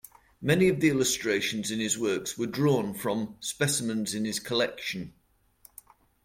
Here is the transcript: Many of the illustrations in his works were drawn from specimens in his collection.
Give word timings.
Many 0.41 0.67
of 0.67 0.79
the 0.79 0.89
illustrations 0.89 1.69
in 1.69 1.79
his 1.79 1.95
works 1.95 2.35
were 2.35 2.47
drawn 2.47 2.95
from 2.95 3.35
specimens 3.39 4.15
in 4.15 4.25
his 4.25 4.39
collection. 4.39 5.13